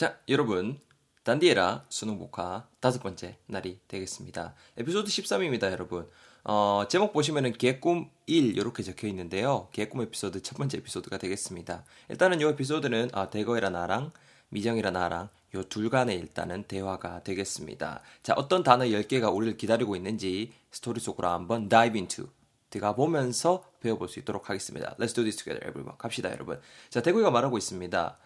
자, 0.00 0.16
여러분. 0.30 0.80
단디에라 1.24 1.84
수능 1.90 2.18
복화 2.18 2.66
다섯 2.80 3.02
번째 3.02 3.36
날이 3.44 3.80
되겠습니다. 3.86 4.54
에피소드 4.78 5.10
13입니다, 5.10 5.70
여러분. 5.70 6.08
어, 6.42 6.84
제목 6.88 7.12
보시면은 7.12 7.52
개꿈 7.52 8.08
1 8.24 8.56
이렇게 8.56 8.82
적혀 8.82 9.08
있는데요. 9.08 9.68
개꿈 9.72 10.00
에피소드 10.00 10.40
첫 10.40 10.56
번째 10.56 10.78
에피소드가 10.78 11.18
되겠습니다. 11.18 11.84
일단은 12.08 12.40
이 12.40 12.44
에피소드는 12.44 13.10
아, 13.12 13.28
대거이라 13.28 13.68
나랑 13.68 14.12
미정이라 14.48 14.90
나랑 14.90 15.28
요 15.54 15.64
둘 15.64 15.90
간의 15.90 16.16
일단은 16.16 16.62
대화가 16.62 17.22
되겠습니다. 17.22 18.00
자, 18.22 18.32
어떤 18.38 18.62
단어 18.62 18.86
10개가 18.86 19.30
우리를 19.34 19.58
기다리고 19.58 19.96
있는지 19.96 20.54
스토리 20.70 20.98
속으로 20.98 21.28
한번 21.28 21.68
dive 21.68 22.00
into 22.00 22.24
들어가 22.70 22.94
보면서 22.94 23.64
배워볼 23.80 24.08
수 24.08 24.18
있도록 24.20 24.48
하겠습니다. 24.48 24.94
Let's 24.98 25.14
do 25.14 25.24
this 25.24 25.36
together, 25.36 25.58
everyone. 25.68 25.98
갑시다, 25.98 26.30
여러분. 26.30 26.58
자, 26.88 27.02
대구이가 27.02 27.30
말하고 27.30 27.58
있습니다. 27.58 28.16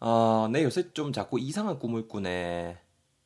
어, 0.00 0.48
내 0.50 0.64
요새 0.64 0.92
좀 0.92 1.12
자꾸 1.12 1.38
이상한 1.38 1.78
꿈을 1.78 2.08
꾸네. 2.08 2.78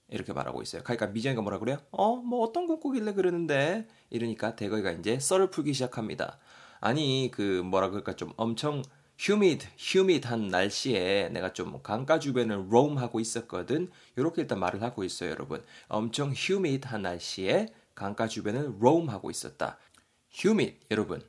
이렇게 0.09 0.33
말하고 0.33 0.62
있어요. 0.62 0.83
그러니까 0.83 1.06
미정이가 1.06 1.41
뭐라 1.42 1.59
그래요? 1.59 1.78
어, 1.91 2.16
뭐 2.16 2.41
어떤 2.41 2.66
꿈 2.66 2.80
꾸길래 2.80 3.14
그러는데? 3.14 3.87
이러니까 4.10 4.55
대거이가 4.56 4.92
이제 4.92 5.19
썰을 5.19 5.50
풀기 5.50 5.73
시작합니다. 5.73 6.38
아니, 6.80 7.30
그 7.33 7.62
뭐라 7.62 7.91
그럴까 7.91 8.16
좀 8.16 8.33
엄청 8.37 8.83
humid, 9.19 9.66
humid한 9.78 10.48
날씨에 10.48 11.30
내가 11.33 11.52
좀 11.52 11.80
강가 11.83 12.19
주변을 12.19 12.66
roam 12.69 12.98
하고 12.98 13.20
있었거든. 13.20 13.91
이렇게 14.16 14.42
일단 14.42 14.59
말을 14.59 14.83
하고 14.83 15.05
있어요, 15.05 15.30
여러분. 15.30 15.64
엄청 15.88 16.34
humid한 16.36 17.02
날씨에 17.02 17.69
강가 17.95 18.28
주변을 18.28 18.75
roam 18.80 19.09
하고 19.09 19.30
있었다. 19.30 19.78
humid, 20.33 20.78
여러분. 20.91 21.22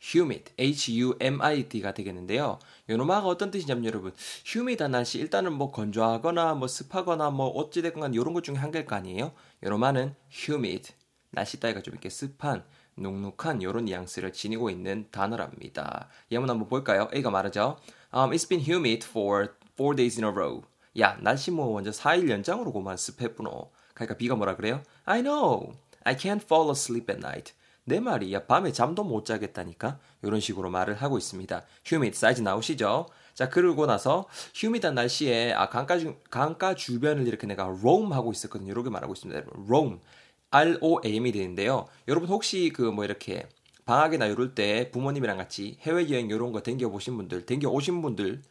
Humid, 0.00 0.52
h-u-m-i-d가 0.58 1.92
되겠는데요. 1.92 2.58
요노마가 2.88 3.26
어떤 3.26 3.50
뜻이냐면 3.50 3.84
여러분, 3.84 4.12
humid한 4.46 4.92
날씨 4.92 5.18
일단은 5.18 5.52
뭐 5.52 5.70
건조하거나 5.70 6.54
뭐 6.54 6.68
습하거나 6.68 7.30
뭐 7.30 7.48
어찌됐건 7.48 8.14
이런 8.14 8.32
것 8.32 8.44
중에 8.44 8.56
한 8.56 8.70
개일 8.70 8.86
거 8.86 8.96
아니에요. 8.96 9.32
요노마는 9.64 10.14
humid, 10.30 10.92
날씨 11.30 11.60
따위가 11.60 11.82
좀 11.82 11.94
이렇게 11.94 12.08
습한 12.08 12.64
눅눅한 12.96 13.62
요런 13.62 13.86
뉘앙스를 13.86 14.32
지니고 14.32 14.70
있는 14.70 15.06
단어랍니다. 15.10 16.08
예문 16.30 16.50
한번 16.50 16.68
볼까요? 16.68 17.08
A가 17.14 17.30
말하죠. 17.30 17.78
Um, 18.14 18.30
it's 18.30 18.48
been 18.48 18.64
humid 18.64 19.06
for 19.06 19.54
four 19.74 19.94
days 19.94 20.18
in 20.18 20.28
a 20.28 20.30
row. 20.30 20.62
야, 20.98 21.16
날씨 21.20 21.50
뭐 21.50 21.68
완전 21.68 21.92
4일 21.92 22.28
연장으로고만 22.28 22.96
습했구노. 22.96 23.70
그러니까 23.94 24.16
B가 24.16 24.34
뭐라 24.34 24.56
그래요? 24.56 24.82
I 25.04 25.22
know. 25.22 25.74
I 26.04 26.16
can't 26.16 26.42
fall 26.42 26.70
asleep 26.70 27.12
at 27.12 27.18
night. 27.18 27.52
내 27.88 28.00
말이 28.00 28.32
야 28.34 28.46
밤에 28.46 28.70
잠도 28.72 29.02
못 29.02 29.24
자겠다니까 29.24 29.98
이런 30.22 30.40
식으로 30.40 30.70
말을 30.70 30.94
하고 30.94 31.18
있습니다. 31.18 31.64
humid 31.90 32.16
사이즈 32.16 32.42
나오시죠? 32.42 33.06
자 33.34 33.48
그러고 33.48 33.86
나서 33.86 34.26
humid한 34.54 34.94
날씨에 34.94 35.52
아 35.52 35.68
강가 35.68 35.98
주, 35.98 36.14
강가 36.30 36.74
주변을 36.74 37.26
이렇게 37.26 37.46
내가 37.46 37.64
roam 37.64 38.12
하고 38.12 38.30
있었거든요. 38.32 38.70
이렇게 38.72 38.90
말하고 38.90 39.14
있습니다. 39.14 39.42
roam 39.66 40.00
R-O-Am이 40.50 41.32
되는데요. 41.32 41.86
여러분 42.06 42.28
혹시 42.28 42.70
그 42.70 42.90
뭐 42.90 43.04
이렇게 43.04 43.46
방학이나 43.84 44.26
이럴 44.26 44.54
때 44.54 44.90
부모님이랑 44.90 45.38
같이 45.38 45.78
해외 45.80 46.10
여행 46.10 46.28
이런 46.28 46.52
거 46.52 46.62
댕겨 46.62 46.90
보신 46.90 47.16
분들, 47.16 47.46
댕겨 47.46 47.70
오신 47.70 48.02
분들 48.02 48.42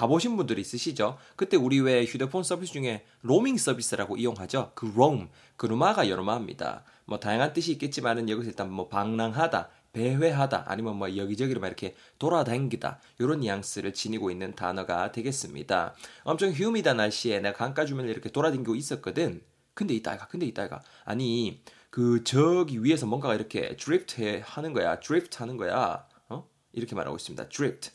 가보신 0.00 0.34
분들 0.38 0.58
있으시죠? 0.58 1.18
그때 1.36 1.58
우리 1.58 1.78
왜 1.78 2.06
휴대폰 2.06 2.42
서비스 2.42 2.72
중에 2.72 3.04
로밍 3.20 3.58
서비스라고 3.58 4.16
이용하죠? 4.16 4.72
그 4.74 4.90
roam, 4.94 5.28
그 5.56 5.66
roam이 5.66 6.08
R-O-A-M입니다. 6.08 6.84
뭐 7.04 7.20
다양한 7.20 7.52
뜻이 7.52 7.72
있겠지만은 7.72 8.30
여기서 8.30 8.48
일단 8.48 8.72
뭐 8.72 8.88
방랑하다, 8.88 9.68
배회하다, 9.92 10.64
아니면 10.68 10.96
뭐 10.96 11.14
여기저기로 11.14 11.60
막 11.60 11.66
이렇게 11.66 11.94
돌아다니다 12.18 12.98
이런 13.18 13.40
뉘앙스를 13.40 13.92
지니고 13.92 14.30
있는 14.30 14.54
단어가 14.54 15.12
되겠습니다. 15.12 15.94
엄청 16.22 16.50
humid한 16.50 16.94
날씨에 16.94 17.40
내가 17.40 17.58
강가 17.58 17.84
주변을 17.84 18.08
이렇게 18.08 18.30
돌아다니고 18.30 18.76
있었거든. 18.76 19.42
근데 19.74 19.92
이따가, 19.92 20.26
근데 20.28 20.46
이따가 20.46 20.80
아니 21.04 21.62
그 21.90 22.24
저기 22.24 22.82
위에서 22.82 23.04
뭔가가 23.04 23.34
이렇게 23.34 23.76
드리프트 23.76 24.40
하는 24.46 24.72
거야, 24.72 24.98
드리프트 24.98 25.36
하는 25.40 25.58
거야. 25.58 26.08
어? 26.30 26.48
이렇게 26.72 26.94
말하고 26.94 27.18
있습니다. 27.18 27.50
Drift. 27.50 27.90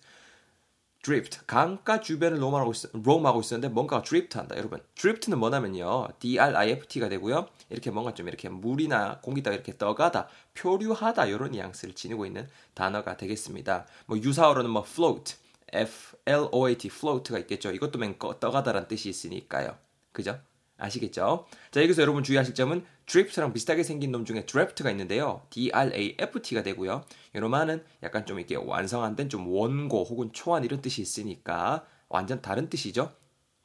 Drift. 1.05 1.41
강가 1.45 1.99
주변을 1.99 2.41
roaming하고 2.41 2.71
있, 2.71 2.77
roaming하고 2.93 3.41
있었는데 3.41 3.71
뭔가 3.71 4.01
drift 4.01 4.35
한다. 4.39 4.57
여러분 4.57 4.81
drift는 4.95 5.37
뭐냐면요. 5.37 6.07
D-R-I-F-T가 6.19 7.09
되고요. 7.09 7.47
이렇게 7.69 7.91
뭔가 7.91 8.15
좀 8.15 8.27
이렇게 8.27 8.49
물이나 8.49 9.19
공기가 9.21 9.51
이렇게 9.51 9.77
떠가다 9.77 10.27
표류하다 10.55 11.27
이런 11.27 11.51
뉘앙스를 11.51 11.93
지니고 11.93 12.25
있는 12.25 12.47
단어가 12.73 13.17
되겠습니다. 13.17 13.85
뭐 14.07 14.17
유사어로는 14.17 14.71
뭐 14.71 14.83
float 14.83 15.35
F-L-O-A-T 15.71 16.87
float가 16.87 17.37
있겠죠. 17.39 17.71
이것도 17.71 17.99
맨 17.99 18.17
떠가다란 18.17 18.87
뜻이 18.87 19.07
있으니까요. 19.09 19.77
그죠? 20.11 20.39
아시겠죠? 20.77 21.45
자, 21.71 21.83
여기서 21.83 22.01
여러분 22.01 22.23
주의하실 22.23 22.55
점은 22.55 22.83
drift랑 23.05 23.53
비슷하게 23.53 23.83
생긴 23.83 24.11
놈 24.11 24.25
중에 24.25 24.45
draft가 24.45 24.89
있는데요. 24.91 25.45
D-R-A-F-T가 25.49 26.63
되고요. 26.63 27.05
요놈만은 27.35 27.83
약간 28.03 28.25
좀 28.25 28.39
이렇게 28.39 28.55
완성 28.55 29.03
안된 29.03 29.29
좀 29.29 29.47
원고 29.47 30.03
혹은 30.03 30.31
초안 30.33 30.63
이런 30.63 30.81
뜻이 30.81 31.01
있으니까 31.01 31.85
완전 32.09 32.41
다른 32.41 32.69
뜻이죠. 32.69 33.13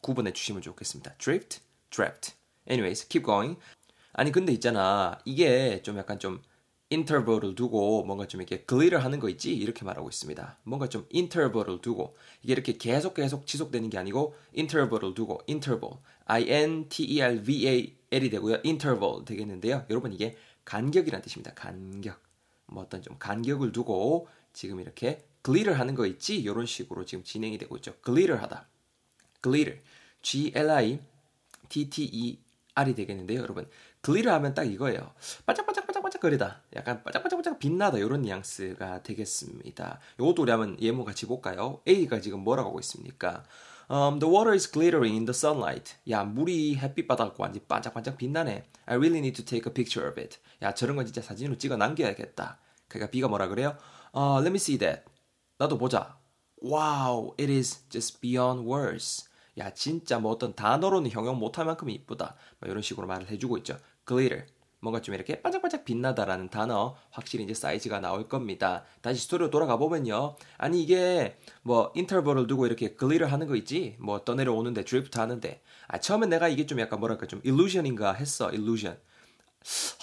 구분해 0.03 0.33
주시면 0.33 0.63
좋겠습니다. 0.63 1.15
drift, 1.19 1.61
draft. 1.91 2.35
Anyways, 2.69 3.09
keep 3.09 3.25
going. 3.25 3.59
아니 4.13 4.33
근데 4.33 4.53
있잖아. 4.53 5.19
이게 5.25 5.83
좀 5.83 5.97
약간 5.99 6.19
좀 6.19 6.43
인터벌을 6.91 7.55
두고 7.55 8.05
뭔가 8.05 8.27
좀 8.27 8.41
이렇게 8.41 8.63
글리를 8.65 9.03
하는 9.03 9.21
거 9.21 9.29
있지 9.29 9.55
이렇게 9.55 9.85
말하고 9.85 10.09
있습니다. 10.09 10.59
뭔가 10.65 10.89
좀 10.89 11.07
인터벌을 11.11 11.81
두고 11.81 12.17
이게 12.43 12.53
이렇게 12.53 12.73
계속 12.73 13.15
계속 13.15 13.47
지속되는 13.47 13.91
게 13.91 13.99
아니고 13.99 14.35
인터벌을 14.53 15.15
두고 15.15 15.41
인터벌 15.47 15.91
I 16.27 16.49
N 16.49 16.89
T 16.89 17.05
E 17.05 17.23
R 17.23 17.43
V 17.43 17.69
A 17.69 17.97
L이 18.13 18.29
되고요. 18.29 18.61
interval 18.65 19.25
되겠는데요. 19.25 19.87
여러분 19.89 20.13
이게 20.13 20.37
간격이란 20.65 21.23
뜻입니다. 21.23 21.55
간격. 21.55 22.21
뭐 22.67 22.83
어떤 22.83 23.03
좀 23.03 23.17
간격을 23.19 23.73
두고 23.73 24.29
지금 24.53 24.81
이렇게 24.81 25.25
glitter 25.45 25.79
하는 25.79 25.95
거 25.95 26.07
있지? 26.07 26.37
이런 26.41 26.67
식으로 26.67 27.05
지금 27.05 27.23
진행이 27.25 27.57
되고 27.59 27.77
있죠. 27.77 27.95
glitter 28.05 28.41
하다. 28.43 28.69
glitter. 29.43 29.81
G 30.23 30.53
L 30.55 30.71
I 30.71 31.01
T 31.69 31.89
T 31.89 32.05
E 32.13 32.41
R이 32.75 32.95
되겠는데요, 32.95 33.41
여러분. 33.41 33.69
glitter 34.03 34.35
하면 34.35 34.55
딱 34.55 34.65
이거예요. 34.65 35.13
반짝반짝 35.47 35.87
반짝 35.87 36.00
반짝거리다. 36.21 36.63
약간 36.77 37.03
반짝반짝반짝 37.03 37.59
빛나다 37.59 37.99
이런 37.99 38.23
뉘앙스가 38.23 39.03
되겠습니다. 39.03 39.99
이것도 40.19 40.43
우리 40.43 40.51
한번 40.51 40.77
예문 40.81 41.05
같이 41.05 41.27
볼까요? 41.27 41.81
A가 41.89 42.21
지금 42.21 42.41
뭐라고 42.41 42.69
하고 42.69 42.81
있습니까? 42.81 43.43
Um, 43.91 44.21
the 44.21 44.33
water 44.33 44.55
is 44.55 44.71
glittering 44.71 45.17
in 45.17 45.25
the 45.25 45.35
sunlight. 45.35 45.97
야, 46.11 46.23
물이 46.23 46.77
햇빛 46.77 47.09
받았고 47.09 47.43
완전 47.43 47.63
반짝반짝 47.67 48.19
빛나네. 48.19 48.65
I 48.87 48.97
really 48.97 49.19
need 49.19 49.43
to 49.43 49.45
take 49.45 49.69
a 49.69 49.75
picture 49.75 50.09
of 50.09 50.21
it. 50.21 50.39
야, 50.63 50.73
저런 50.73 50.95
건 50.95 51.07
진짜 51.07 51.21
사진으로 51.21 51.59
찍어 51.59 51.77
남겨야겠다. 51.77 52.59
그러니까 52.87 53.11
B가 53.11 53.27
뭐라 53.29 53.49
그래요? 53.49 53.77
Uh, 54.15 54.39
let 54.41 54.51
me 54.51 54.57
see 54.57 54.79
that. 54.79 55.03
나도 55.59 55.77
보자. 55.77 56.19
Wow, 56.63 57.35
it 57.41 57.51
is 57.51 57.89
just 57.89 58.21
beyond 58.21 58.69
words. 58.69 59.29
야, 59.59 59.71
진짜 59.75 60.19
뭐 60.19 60.33
어떤 60.33 60.55
단어로는 60.55 61.11
형용 61.11 61.39
못할 61.39 61.65
만큼 61.65 61.91
이쁘다. 61.91 62.37
뭐 62.61 62.71
이런 62.71 62.83
식으로 62.83 63.09
말을 63.09 63.29
해주고 63.29 63.59
있죠. 63.59 63.77
glitter. 64.07 64.47
뭔가 64.81 65.01
좀 65.01 65.15
이렇게 65.15 65.41
반짝반짝 65.43 65.85
빛나다라는 65.85 66.49
단어 66.49 66.97
확실히 67.11 67.45
이제 67.45 67.55
사이즈가 67.55 68.01
나올 68.01 68.29
겁니다. 68.29 68.85
다시 69.03 69.23
스토리로 69.23 69.51
돌아가 69.51 69.77
보면요. 69.77 70.37
아니 70.57 70.83
이게 70.83 71.37
뭐 71.63 71.93
인터벌을 71.95 72.47
두고 72.47 72.67
이렇게 72.67 72.95
글리를 72.95 73.31
하는 73.31 73.47
거 73.47 73.57
있지? 73.57 73.97
뭐 74.01 74.25
떠내려 74.25 74.53
오는데 74.53 74.85
드리프트 74.85 75.19
하는데 75.19 75.63
아 75.87 75.99
처음엔 75.99 76.31
내가 76.31 76.49
이게 76.49 76.67
좀 76.67 76.81
약간 76.81 76.99
뭐랄까 76.99 77.27
좀 77.27 77.41
illusion인가 77.45 78.15
했어. 78.15 78.51
illusion. 78.51 78.99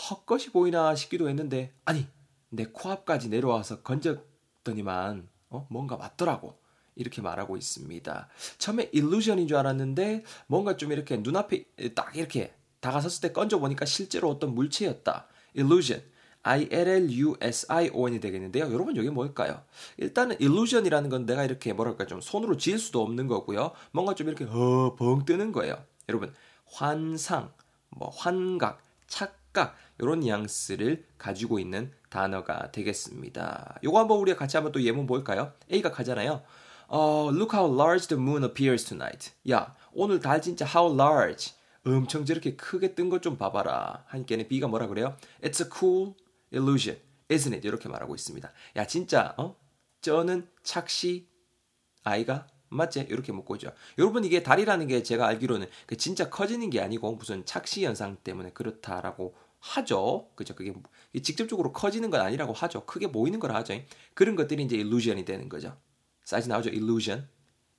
헛것이 0.09 0.51
보이나 0.51 0.93
싶기도 0.95 1.27
했는데 1.27 1.73
아니 1.83 2.07
내 2.49 2.65
코앞까지 2.65 3.29
내려와서 3.29 3.81
건졌더니만 3.81 5.27
어 5.49 5.67
뭔가 5.69 5.97
맞더라고. 5.97 6.57
이렇게 6.95 7.21
말하고 7.21 7.57
있습니다. 7.57 8.27
처음에 8.57 8.89
일루션인 8.91 9.47
줄 9.47 9.57
알았는데 9.57 10.23
뭔가 10.47 10.77
좀 10.77 10.91
이렇게 10.91 11.17
눈앞에 11.17 11.63
딱 11.93 12.15
이렇게 12.15 12.53
다가섰을 12.87 13.21
때 13.21 13.33
건져 13.33 13.59
보니까 13.59 13.85
실제로 13.85 14.29
어떤 14.29 14.55
물체였다. 14.55 15.27
illusion. 15.57 16.01
I-L-L-U-S-I-O-N이 16.43 18.21
되겠는데요. 18.21 18.71
여러분, 18.71 18.95
이게 18.95 19.09
뭘까요? 19.09 19.61
일단은 19.97 20.37
illusion이라는 20.39 21.09
건 21.09 21.25
내가 21.25 21.43
이렇게 21.43 21.73
뭐랄까 21.73 22.05
좀 22.05 22.21
손으로 22.21 22.55
지을 22.55 22.79
수도 22.79 23.01
없는 23.01 23.27
거고요. 23.27 23.71
뭔가 23.91 24.15
좀 24.15 24.29
이렇게 24.29 24.45
어, 24.45 24.95
벙 24.97 25.25
뜨는 25.25 25.51
거예요. 25.51 25.75
여러분, 26.07 26.33
환상, 26.71 27.51
뭐 27.89 28.09
환각, 28.09 28.81
착각 29.07 29.75
이런 29.99 30.21
뉘앙스를 30.21 31.03
가지고 31.17 31.59
있는 31.59 31.91
단어가 32.09 32.71
되겠습니다. 32.71 33.79
요거 33.83 33.99
한번 33.99 34.19
우리가 34.19 34.37
같이 34.37 34.55
한번 34.55 34.71
또 34.71 34.81
예문 34.81 35.07
볼까요? 35.07 35.51
A가 35.69 35.91
가잖아요. 35.91 36.41
어, 36.87 37.29
look 37.33 37.53
how 37.53 37.69
large 37.69 38.07
the 38.07 38.21
moon 38.21 38.45
appears 38.45 38.85
tonight. 38.85 39.31
야, 39.51 39.75
오늘 39.91 40.21
달 40.21 40.41
진짜 40.41 40.65
how 40.65 40.93
large. 40.93 41.56
엄청 41.95 42.25
저렇게 42.25 42.55
크게 42.55 42.95
뜬 42.95 43.09
것 43.09 43.21
좀 43.21 43.37
봐봐라. 43.37 44.05
하니까는 44.07 44.47
B가 44.47 44.67
뭐라 44.67 44.87
그래요? 44.87 45.15
It's 45.41 45.63
a 45.63 45.69
cool 45.73 46.13
illusion, 46.53 46.99
isn't 47.29 47.53
it? 47.53 47.67
이렇게 47.67 47.89
말하고 47.89 48.15
있습니다. 48.15 48.51
야 48.75 48.87
진짜 48.87 49.33
어? 49.37 49.55
저는 50.01 50.47
착시 50.63 51.27
아이가 52.03 52.47
맞지? 52.69 53.07
이렇게 53.09 53.31
묶고 53.31 53.55
있죠. 53.55 53.71
여러분 53.97 54.23
이게 54.25 54.43
다리라는 54.43 54.87
게 54.87 55.01
제가 55.03 55.25
알기로는 55.27 55.67
그 55.85 55.95
진짜 55.97 56.29
커지는 56.29 56.69
게 56.69 56.81
아니고 56.81 57.13
무슨 57.15 57.45
착시 57.45 57.85
현상 57.85 58.17
때문에 58.23 58.51
그렇다라고 58.51 59.35
하죠. 59.59 60.29
그죠? 60.35 60.53
그게 60.53 60.73
직접적으로 61.23 61.73
커지는 61.73 62.09
건 62.09 62.21
아니라고 62.21 62.53
하죠. 62.53 62.85
크게 62.85 63.11
보이는 63.11 63.39
걸 63.39 63.53
하죠. 63.55 63.73
그런 64.13 64.35
것들이 64.35 64.63
이제 64.63 64.75
illusion이 64.77 65.25
되는 65.25 65.49
거죠. 65.49 65.77
사이즈 66.25 66.47
나오죠? 66.49 66.69
illusion. 66.69 67.27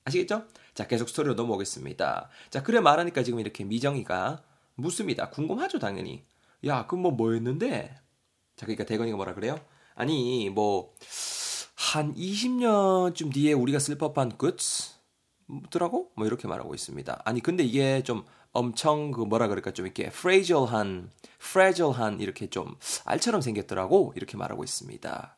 아시겠죠? 0.05 0.45
자, 0.79 0.87
계속 0.87 1.09
스토리로 1.09 1.33
넘어오겠습니다. 1.33 2.29
자, 2.49 2.63
그래 2.63 2.79
말하니까 2.79 3.21
지금 3.21 3.41
이렇게 3.41 3.65
미정이가 3.65 4.41
묻습니다. 4.75 5.29
궁금하죠, 5.29 5.77
당연히. 5.77 6.23
야, 6.65 6.87
그럼 6.87 7.01
뭐 7.01 7.11
뭐였는데? 7.11 7.93
자, 8.55 8.65
그러니까 8.65 8.85
대건이가 8.85 9.17
뭐라 9.17 9.33
그래요? 9.33 9.59
아니, 9.95 10.49
뭐, 10.49 10.93
한 11.75 12.15
20년쯤 12.15 13.33
뒤에 13.33 13.51
우리가 13.51 13.77
쓸 13.77 13.97
법한 13.97 14.37
goods더라고? 14.37 16.13
뭐 16.15 16.25
이렇게 16.25 16.47
말하고 16.47 16.73
있습니다. 16.73 17.23
아니, 17.25 17.41
근데 17.41 17.65
이게 17.65 18.01
좀 18.03 18.23
엄청 18.53 19.11
그 19.11 19.19
뭐라 19.19 19.49
그럴까 19.49 19.71
좀 19.71 19.85
이렇게 19.85 20.05
fragile한, 20.05 21.11
fragile한 21.41 22.21
이렇게 22.21 22.49
좀 22.49 22.77
알처럼 23.03 23.41
생겼더라고? 23.41 24.13
이렇게 24.15 24.37
말하고 24.37 24.63
있습니다. 24.63 25.37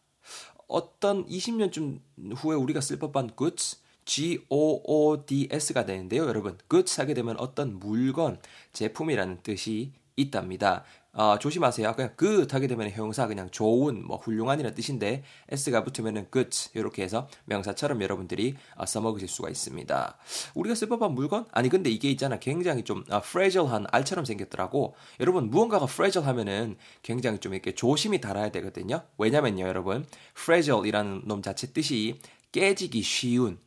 어떤 0.68 1.26
20년쯤 1.26 2.00
후에 2.36 2.56
우리가 2.56 2.80
쓸 2.80 3.00
법한 3.00 3.32
goods, 3.36 3.82
G-O-O-D-S가 4.06 5.86
되는데요, 5.86 6.26
여러분. 6.26 6.58
goods 6.70 7.00
하게 7.00 7.14
되면 7.14 7.38
어떤 7.38 7.80
물건, 7.80 8.40
제품이라는 8.74 9.40
뜻이 9.44 9.94
있답니다. 10.16 10.84
어, 11.14 11.38
조심하세요. 11.38 11.94
그냥 11.94 12.14
good 12.18 12.48
하게 12.54 12.68
되면 12.68 12.90
형용사 12.90 13.28
그냥 13.28 13.50
좋은, 13.50 14.06
뭐 14.06 14.16
훌륭한이라는 14.18 14.76
뜻인데 14.76 15.24
s가 15.50 15.84
붙으면은 15.84 16.28
good 16.32 16.70
이렇게 16.74 17.04
해서 17.04 17.28
명사처럼 17.46 18.02
여러분들이 18.02 18.56
어, 18.76 18.86
써먹으실 18.86 19.28
수가 19.28 19.50
있습니다. 19.50 20.18
우리가 20.56 20.76
쓸 20.76 20.88
법한 20.88 21.14
물건? 21.14 21.46
아니 21.52 21.68
근데 21.68 21.90
이게 21.90 22.10
있잖아. 22.12 22.40
굉장히 22.40 22.84
좀 22.84 23.04
어, 23.10 23.18
fragile한 23.18 23.88
알처럼 23.92 24.24
생겼더라고. 24.24 24.96
여러분 25.20 25.50
무언가가 25.50 25.84
fragile 25.84 26.26
하면은 26.28 26.78
굉장히 27.02 27.40
좀 27.40 27.54
이렇게 27.54 27.76
조심히 27.76 28.22
달아야 28.22 28.50
되거든요. 28.52 29.04
왜냐면요, 29.18 29.68
여러분 29.68 30.06
fragile이라는 30.38 31.24
놈 31.26 31.42
자체 31.42 31.74
뜻이 31.74 32.20
깨지기 32.54 33.02
쉬운 33.02 33.60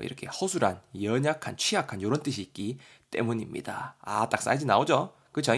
뭐 0.00 0.04
이렇게 0.04 0.26
허술한, 0.26 0.80
연약한, 1.02 1.58
취약한 1.58 2.00
이런 2.00 2.22
뜻이 2.22 2.40
있기 2.40 2.78
때문입니다. 3.10 3.96
아, 4.00 4.28
딱 4.30 4.40
사이즈 4.40 4.64
나오죠? 4.64 5.12
그쵸? 5.30 5.52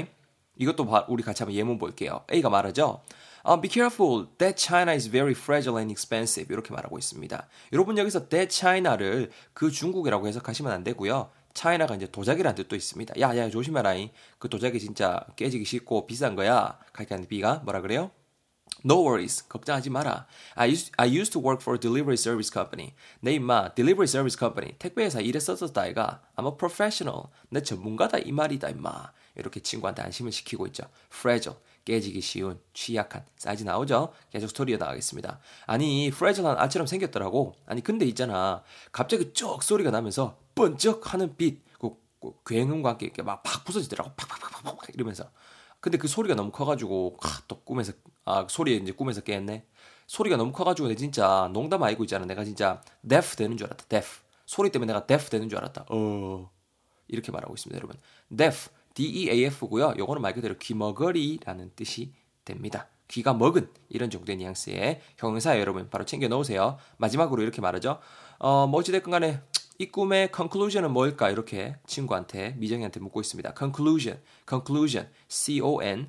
이것도 0.56 0.88
우리 1.08 1.22
같이 1.22 1.44
한번 1.44 1.56
예문 1.56 1.78
볼게요. 1.78 2.24
A가 2.32 2.50
말하죠. 2.50 3.02
Uh, 3.44 3.60
be 3.60 3.70
careful. 3.70 4.26
That 4.38 4.60
China 4.60 4.92
is 4.92 5.08
very 5.08 5.32
fragile 5.32 5.78
and 5.78 5.92
expensive. 5.92 6.52
이렇게 6.52 6.72
말하고 6.72 6.98
있습니다. 6.98 7.48
여러분 7.72 7.98
여기서 7.98 8.28
that 8.28 8.54
China를 8.54 9.30
그 9.52 9.70
중국이라고 9.70 10.26
해석하시면 10.28 10.72
안 10.72 10.84
되고요. 10.84 11.30
China가 11.54 11.94
이제 11.96 12.06
도자기라는 12.06 12.56
뜻도 12.56 12.76
있습니다. 12.76 13.20
야, 13.20 13.36
야, 13.36 13.48
조심해라. 13.48 13.94
그 14.38 14.48
도자기 14.48 14.80
진짜 14.80 15.24
깨지기 15.36 15.64
쉽고 15.64 16.06
비싼 16.06 16.34
거야. 16.34 16.78
가이카는 16.92 17.26
B가 17.28 17.62
뭐라 17.64 17.80
그래요? 17.80 18.10
No 18.84 19.00
worries. 19.06 19.46
걱정하지 19.48 19.90
마라. 19.90 20.26
I 20.54 20.70
used, 20.70 20.92
I 20.96 21.08
used 21.08 21.32
to 21.32 21.40
work 21.40 21.62
for 21.62 21.76
a 21.76 21.80
delivery 21.80 22.14
service 22.14 22.52
company. 22.52 22.94
내 23.20 23.34
임마, 23.34 23.74
delivery 23.74 24.08
service 24.08 24.36
company. 24.38 24.74
택배회사 24.78 25.20
일했었었다, 25.20 25.86
이가. 25.86 26.20
I'm 26.36 26.46
a 26.46 26.56
professional. 26.56 27.26
내 27.48 27.62
전문가다, 27.62 28.18
이 28.18 28.32
말이다, 28.32 28.70
임마. 28.70 29.12
이렇게 29.36 29.60
친구한테 29.60 30.02
안심을 30.02 30.32
시키고 30.32 30.66
있죠. 30.68 30.84
fragile. 31.12 31.58
깨지기 31.84 32.20
쉬운, 32.20 32.60
취약한. 32.74 33.24
사이즈 33.36 33.64
나오죠? 33.64 34.12
계속 34.30 34.48
스토리에 34.48 34.76
나가겠습니다. 34.76 35.40
아니, 35.66 36.06
fragile한 36.08 36.58
알처럼 36.58 36.86
생겼더라고. 36.86 37.54
아니, 37.66 37.82
근데 37.82 38.04
있잖아. 38.06 38.62
갑자기 38.92 39.32
쩍 39.32 39.62
소리가 39.62 39.90
나면서 39.90 40.38
번쩍 40.54 41.12
하는 41.12 41.36
빛. 41.36 41.62
그, 41.80 41.90
그 42.20 42.32
굉음과 42.46 42.90
함께 42.90 43.06
이렇게 43.06 43.22
막 43.22 43.42
팍 43.42 43.64
부서지더라고. 43.64 44.12
팍팍팍팍 44.16 44.90
이러면서. 44.94 45.30
근데 45.82 45.98
그 45.98 46.06
소리가 46.06 46.36
너무 46.36 46.52
커가지고 46.52 47.18
아, 47.22 47.40
또 47.48 47.60
꿈에서 47.60 47.92
아 48.24 48.46
소리에 48.48 48.76
이제 48.76 48.92
꿈에서 48.92 49.20
깼네. 49.20 49.66
소리가 50.06 50.36
너무 50.36 50.52
커가지고 50.52 50.86
내 50.86 50.94
진짜 50.94 51.50
농담 51.52 51.82
아니고 51.82 52.04
있잖아. 52.04 52.24
내가 52.24 52.44
진짜 52.44 52.80
deaf 53.06 53.36
되는 53.36 53.56
줄 53.56 53.66
알았다. 53.66 53.86
deaf 53.88 54.20
소리 54.46 54.70
때문에 54.70 54.92
내가 54.92 55.06
deaf 55.06 55.28
되는 55.28 55.48
줄 55.48 55.58
알았다. 55.58 55.86
어 55.90 56.48
이렇게 57.08 57.32
말하고 57.32 57.54
있습니다, 57.54 57.76
여러분. 57.76 57.98
deaf 58.34 58.70
D-E-A-F고요. 58.94 59.94
요거는 59.98 60.22
말 60.22 60.34
그대로 60.34 60.56
귀머거리라는 60.56 61.72
뜻이 61.74 62.12
됩니다. 62.44 62.86
귀가 63.08 63.34
먹은 63.34 63.68
이런 63.88 64.08
정도의 64.08 64.38
뉘앙스의 64.38 65.00
형용사 65.18 65.58
여러분 65.58 65.90
바로 65.90 66.04
챙겨 66.04 66.28
넣으세요. 66.28 66.78
마지막으로 66.98 67.42
이렇게 67.42 67.60
말하죠. 67.60 67.98
어, 68.38 68.68
뭐 68.68 68.78
어찌됐건 68.78 69.10
간에 69.10 69.40
이 69.82 69.90
꿈의 69.90 70.30
conclusion은 70.32 70.92
뭘까? 70.92 71.28
이렇게 71.28 71.74
친구한테, 71.88 72.50
미정이한테 72.50 73.00
묻고 73.00 73.20
있습니다. 73.20 73.52
conclusion, 73.58 74.22
conclusion, 74.48 75.10
C-O-N-C-L-U-S-I-O-N이 75.26 76.04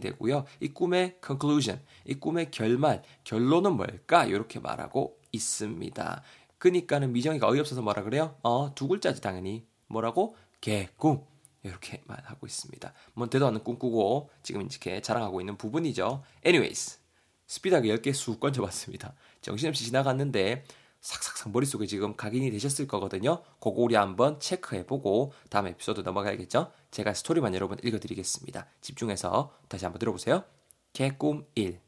되고요. 0.00 0.44
이 0.60 0.68
꿈의 0.68 1.16
conclusion, 1.24 1.80
이 2.04 2.12
꿈의 2.12 2.50
결말, 2.50 3.02
결론은 3.24 3.72
뭘까? 3.72 4.26
이렇게 4.26 4.60
말하고 4.60 5.18
있습니다. 5.32 6.22
그니까는 6.58 7.10
미정이가 7.14 7.48
어이없어서 7.48 7.80
뭐라 7.80 8.02
그래요? 8.02 8.36
어, 8.42 8.74
두 8.74 8.86
글자지 8.86 9.22
당연히. 9.22 9.64
뭐라고? 9.86 10.36
개꿈. 10.60 11.24
이렇게 11.62 12.02
말하고 12.04 12.46
있습니다. 12.46 12.92
뭐 13.14 13.30
대도 13.30 13.46
않는 13.46 13.64
꿈 13.64 13.78
꾸고 13.78 14.28
지금 14.42 14.60
이렇게 14.60 15.00
자랑하고 15.00 15.40
있는 15.40 15.56
부분이죠. 15.56 16.22
anyways, 16.44 16.98
스피드하게 17.46 17.96
10개 17.96 18.12
쑥 18.12 18.40
건져봤습니다. 18.40 19.14
정신없이 19.40 19.86
지나갔는데 19.86 20.64
삭삭삭 21.00 21.52
머릿속에 21.52 21.86
지금 21.86 22.16
각인이 22.16 22.50
되셨을 22.50 22.86
거거든요. 22.86 23.42
그거 23.60 23.72
우리 23.76 23.94
한번 23.94 24.40
체크해보고 24.40 25.32
다음 25.48 25.68
에피소드 25.68 26.00
넘어가야겠죠? 26.00 26.72
제가 26.90 27.14
스토리만 27.14 27.54
여러분 27.54 27.78
읽어드리겠습니다. 27.82 28.66
집중해서 28.80 29.52
다시 29.68 29.84
한번 29.84 29.98
들어보세요. 30.00 30.44
개꿈 30.92 31.46
1. 31.54 31.80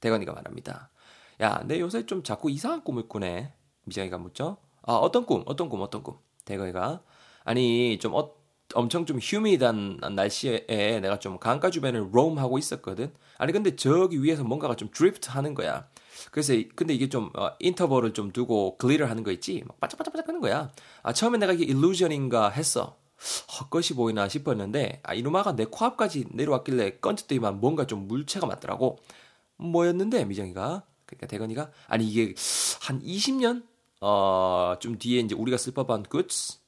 대건이가 0.00 0.32
말합니다. 0.32 0.90
야, 1.40 1.62
내 1.66 1.80
요새 1.80 2.06
좀 2.06 2.22
자꾸 2.22 2.50
이상한 2.50 2.84
꿈을 2.84 3.08
꾸네. 3.08 3.52
미정이가 3.84 4.18
묻죠? 4.18 4.58
아, 4.82 4.94
어떤 4.94 5.24
꿈? 5.24 5.42
어떤 5.46 5.68
꿈? 5.68 5.80
어떤 5.80 6.02
꿈? 6.02 6.18
대건이가 6.44 7.02
아니, 7.44 7.98
좀 7.98 8.14
어, 8.14 8.32
엄청 8.74 9.06
좀 9.06 9.18
휴미단 9.18 10.00
날씨에 10.14 11.00
내가 11.00 11.18
좀 11.18 11.38
강가 11.38 11.70
주변을 11.70 12.10
롬하고 12.12 12.58
있었거든. 12.58 13.12
아니 13.38 13.52
근데 13.52 13.76
저기 13.76 14.22
위에서 14.22 14.44
뭔가가 14.44 14.76
좀 14.76 14.88
드리프트 14.92 15.30
하는 15.30 15.54
거야. 15.54 15.88
그래서 16.30 16.54
근데 16.74 16.94
이게 16.94 17.08
좀 17.08 17.30
어, 17.34 17.50
인터벌을 17.58 18.14
좀 18.14 18.32
두고 18.32 18.76
글리를 18.78 19.08
하는 19.08 19.22
거 19.22 19.30
있지? 19.32 19.62
막 19.66 19.78
반짝반짝반짝 19.80 20.28
하는 20.28 20.40
거야. 20.40 20.70
아 21.02 21.12
처음에 21.12 21.38
내가 21.38 21.52
이게 21.52 21.64
일루전인가 21.64 22.50
했어. 22.50 22.96
헛것이 23.60 23.94
보이나 23.94 24.28
싶었는데 24.28 25.00
아 25.04 25.14
이놈아가 25.14 25.54
내 25.54 25.64
코앞까지 25.66 26.26
내려왔길래 26.32 26.98
건졌더니만 27.00 27.60
뭔가 27.60 27.86
좀 27.86 28.08
물체가 28.08 28.46
맞더라고. 28.46 28.98
뭐였는데 29.58 30.24
미정이가? 30.24 30.84
그러니까 31.06 31.26
대건이가? 31.26 31.70
아니 31.88 32.08
이게 32.08 32.34
한 32.82 33.00
20년? 33.02 33.64
어 34.00 34.76
좀 34.80 34.98
뒤에 34.98 35.20
이제 35.20 35.34
우리가 35.34 35.56
쓸 35.58 35.72
법한 35.74 36.04
goods? 36.10 36.58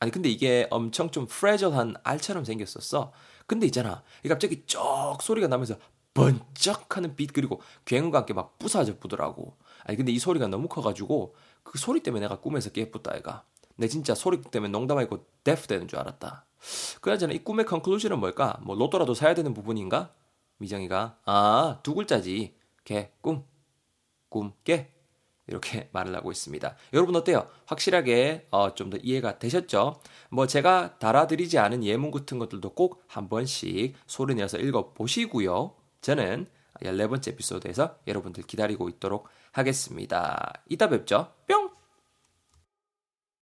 아니 0.00 0.10
근데 0.12 0.28
이게 0.28 0.66
엄청 0.70 1.10
좀 1.10 1.26
프레절한 1.26 1.94
알처럼 2.02 2.44
생겼었어. 2.44 3.12
근데 3.46 3.66
있잖아. 3.66 4.02
이 4.24 4.28
갑자기 4.28 4.64
쩍 4.66 5.18
소리가 5.22 5.46
나면서 5.48 5.76
번쩍하는 6.14 7.16
빛 7.16 7.32
그리고 7.32 7.60
굉음과 7.84 8.18
함께 8.18 8.34
막 8.34 8.58
부사져 8.58 8.98
보더라고. 8.98 9.56
아니 9.84 9.96
근데 9.96 10.12
이 10.12 10.18
소리가 10.18 10.46
너무 10.48 10.68
커가지고 10.68 11.34
그 11.62 11.78
소리 11.78 12.00
때문에 12.02 12.22
내가 12.26 12.40
꿈에서 12.40 12.70
깨었다 12.70 13.16
애가. 13.16 13.44
내 13.76 13.88
진짜 13.88 14.14
소리 14.14 14.40
때문에 14.42 14.70
농담 14.70 14.98
아니고 14.98 15.24
데프 15.44 15.66
되는 15.66 15.88
줄 15.88 15.98
알았다. 15.98 16.44
그나저나 17.00 17.32
이 17.32 17.38
꿈의 17.42 17.66
컨클루ዥ는 17.66 18.18
뭘까? 18.20 18.58
뭐 18.62 18.76
로또라도 18.76 19.14
사야 19.14 19.34
되는 19.34 19.54
부분인가? 19.54 20.12
미정이가 20.58 21.18
아 21.24 21.78
두 21.82 21.94
글자지. 21.94 22.54
개, 22.84 23.10
꿈, 23.20 23.44
꿈, 24.28 24.52
깨. 24.64 24.92
이렇게 25.48 25.88
말을 25.92 26.14
하고 26.14 26.30
있습니다. 26.30 26.76
여러분 26.92 27.16
어때요? 27.16 27.48
확실하게 27.66 28.46
어, 28.50 28.74
좀 28.74 28.90
더 28.90 28.96
이해가 28.98 29.38
되셨죠? 29.38 30.00
뭐 30.30 30.46
제가 30.46 30.98
달아드리지 30.98 31.58
않은 31.58 31.82
예문 31.84 32.10
같은 32.12 32.38
것들도 32.38 32.70
꼭 32.74 33.02
한 33.08 33.28
번씩 33.28 33.94
소리 34.06 34.34
내서 34.34 34.58
읽어 34.58 34.92
보시고요. 34.92 35.74
저는 36.02 36.46
14번째 36.82 37.28
에피소드에서 37.32 37.98
여러분들 38.06 38.42
기다리고 38.44 38.88
있도록 38.88 39.28
하겠습니다. 39.52 40.52
이따 40.68 40.88
뵙죠. 40.88 41.32
뿅! 41.48 41.61